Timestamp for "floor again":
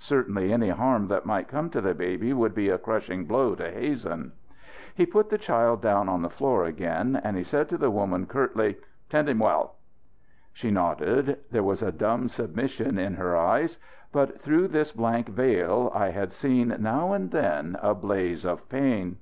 6.28-7.20